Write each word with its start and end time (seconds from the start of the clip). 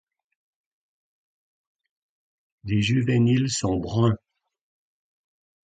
Les 2.63 2.81
juvéniles 2.81 3.51
sont 3.51 3.77
bruns. 3.77 4.17